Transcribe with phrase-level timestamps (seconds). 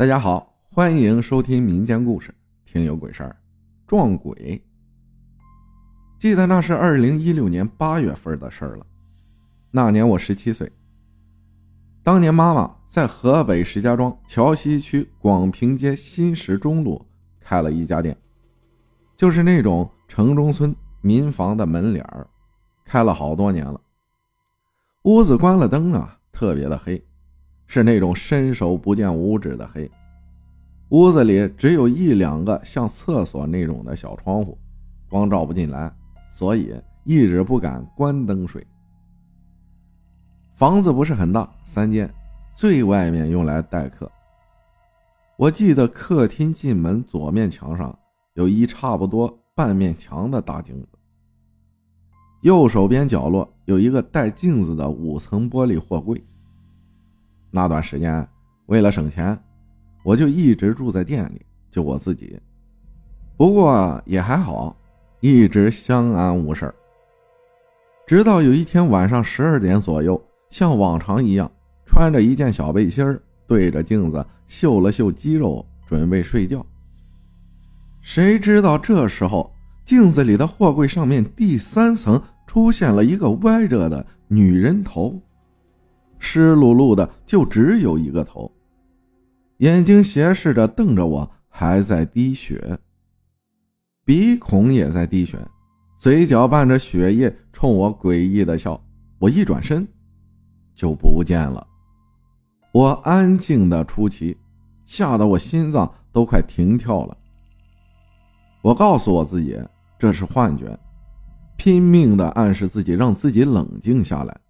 [0.00, 3.36] 大家好，欢迎收听民间故事，听有鬼事儿，
[3.86, 4.64] 撞鬼。
[6.18, 8.86] 记得那是二零一六年八月份的事儿了。
[9.70, 10.72] 那年我十七岁。
[12.02, 17.06] 当年妈妈在河北石家庄桥西区广平街新石中路
[17.38, 18.16] 开了一家店，
[19.18, 22.26] 就是那种城中村民房的门脸儿，
[22.86, 23.78] 开了好多年了。
[25.02, 27.06] 屋子关了灯啊，特别的黑。
[27.72, 29.88] 是那种伸手不见五指的黑，
[30.88, 34.58] 屋子里只有一两个像厕所那种的小窗户，
[35.08, 35.88] 光照不进来，
[36.28, 36.74] 所以
[37.04, 38.66] 一直不敢关灯睡。
[40.56, 42.12] 房子不是很大，三间，
[42.56, 44.10] 最外面用来待客。
[45.36, 47.96] 我记得客厅进门左面墙上
[48.34, 50.88] 有一差不多半面墙的大镜子，
[52.42, 56.20] 右手边角落有一个带镜子的五层玻璃货柜。
[57.50, 58.26] 那段时间，
[58.66, 59.38] 为了省钱，
[60.04, 61.40] 我就一直住在店里，
[61.70, 62.38] 就我自己。
[63.36, 64.76] 不过也还好，
[65.20, 66.72] 一直相安无事。
[68.06, 70.20] 直到有一天晚上十二点左右，
[70.50, 71.50] 像往常一样，
[71.86, 76.64] 穿着一件小背心对着镜子秀了秀肌肉，准备睡觉。
[78.02, 79.52] 谁知道这时候，
[79.84, 85.20] 镜子里的货柜上面第三层出现了一个歪着的女人头。
[86.20, 88.52] 湿漉漉的，就只有一个头，
[89.56, 92.78] 眼睛斜视着瞪着我，还在滴血，
[94.04, 95.38] 鼻孔也在滴血，
[95.98, 98.80] 嘴角伴着血液，冲我诡异的笑。
[99.18, 99.86] 我一转身，
[100.74, 101.66] 就不见了。
[102.72, 104.36] 我安静的出奇，
[104.86, 107.16] 吓得我心脏都快停跳了。
[108.62, 109.58] 我告诉我自己
[109.98, 110.78] 这是幻觉，
[111.56, 114.40] 拼命的暗示自己，让自己冷静下来。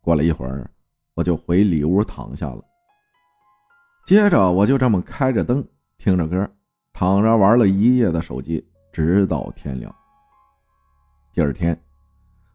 [0.00, 0.70] 过了一会儿。
[1.14, 2.62] 我就回里屋躺下了。
[4.06, 5.64] 接着我就这么开着灯，
[5.98, 6.50] 听着歌，
[6.92, 9.94] 躺着玩了一夜的手机，直到天亮。
[11.32, 11.80] 第二天，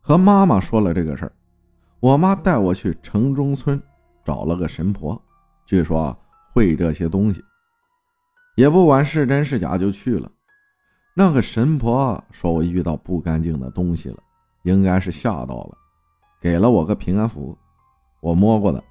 [0.01, 1.31] 和妈妈说了这个事儿，
[1.99, 3.81] 我妈带我去城中村
[4.23, 5.21] 找了个神婆，
[5.65, 6.17] 据说
[6.51, 7.41] 会这些东西，
[8.55, 10.29] 也不管是真是假就去了。
[11.13, 14.17] 那个神婆说我遇到不干净的东西了，
[14.63, 15.77] 应该是吓到了，
[16.41, 17.57] 给了我个平安符。
[18.25, 18.83] 我摸过的，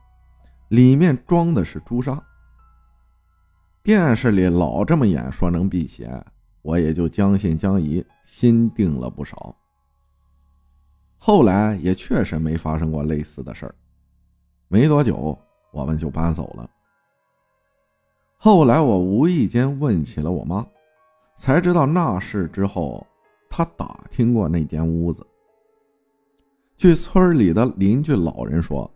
[0.68, 2.22] 里面装的是朱砂。
[3.82, 6.24] 电视里老这么演，说能辟邪，
[6.62, 9.56] 我也就将信将疑，心定了不少。
[11.18, 13.74] 后来也确实没发生过类似的事儿。
[14.68, 15.36] 没多久，
[15.72, 16.70] 我们就搬走了。
[18.36, 20.64] 后来我无意间问起了我妈，
[21.34, 23.04] 才知道那事之后，
[23.50, 25.26] 她打听过那间屋子。
[26.76, 28.88] 据村里的邻居老人说。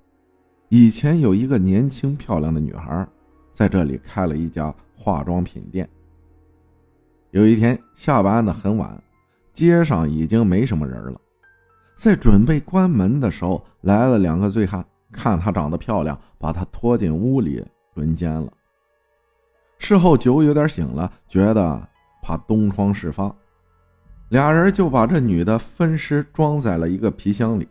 [0.71, 3.07] 以前有一个年轻漂亮的女孩，
[3.51, 5.89] 在这里开了一家化妆品店。
[7.31, 9.03] 有一天下班的很晚，
[9.55, 11.19] 街上已经没什么人了，
[11.97, 17.65] 在准备关门的时候，来了两个醉汉，看她长得漂亮，把她拖进屋里
[17.95, 18.53] 轮奸了。
[19.79, 21.89] 事后酒有点醒了，觉得
[22.23, 23.35] 怕东窗事发，
[24.29, 27.67] 俩人就把这女的分尸装在了一个皮箱里。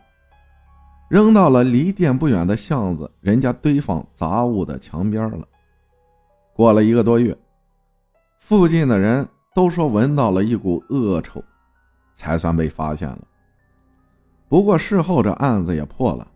[1.10, 5.48] 扔到了离店不远的巷子人家堆放杂物的墙边了。
[6.54, 7.38] 过了一个多月，
[8.40, 11.42] 附近的人都说闻到了一股恶臭，
[12.16, 13.28] 才算被发现了。
[14.50, 16.28] 不过事后这案子也破了，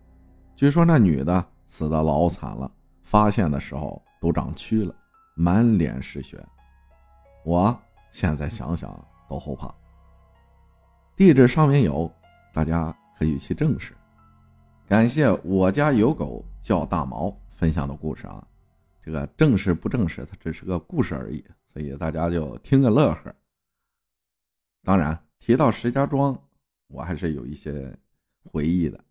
[0.54, 2.70] 据说那女的死的老惨了，
[3.02, 4.94] 发现的时候都长蛆了，
[5.34, 6.42] 满脸是血。
[7.44, 7.76] 我
[8.10, 8.90] 现在想想
[9.28, 9.72] 都后怕。
[11.16, 12.10] 地址上面有，
[12.54, 13.94] 大家可以去证实。
[14.92, 18.46] 感谢我家有狗叫大毛分享的故事啊，
[19.02, 21.42] 这个正式不正式，它只是个故事而已，
[21.72, 23.34] 所以大家就听个乐呵。
[24.82, 26.38] 当然，提到石家庄，
[26.88, 27.96] 我还是有一些
[28.44, 29.02] 回忆的。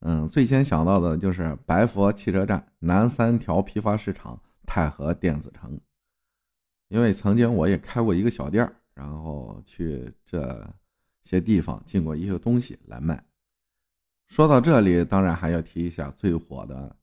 [0.00, 5.80] 嗯，最先想到的就是白佛汽车站、南三条批发市场、太和电子城，
[6.88, 10.68] 因为曾经我也开过一个小店然后去这
[11.22, 13.24] 些地方进过一些东西来卖。
[14.28, 16.96] 说到这里，当然还要提一下最火的，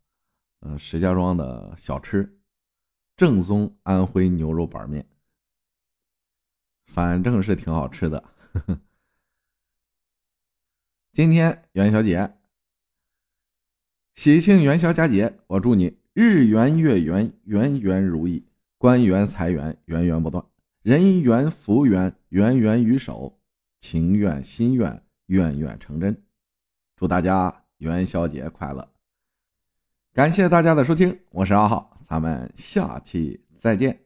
[0.62, 2.38] 嗯，石家庄的小吃，
[3.18, 5.06] 正宗安徽牛肉板面，
[6.86, 8.24] 反正是挺好吃的。
[11.12, 12.38] 今天元宵节，
[14.14, 18.46] 喜庆元宵佳节，我祝你日圆月圆，圆圆如意，
[18.78, 20.46] 官员财源源源不断，
[20.84, 23.40] 人缘福缘源源于手，
[23.80, 26.25] 情愿心愿愿愿成真。
[26.96, 28.88] 祝大家元宵节快乐！
[30.14, 34.05] 感谢大家的收听，我是阿浩，咱们下期再见。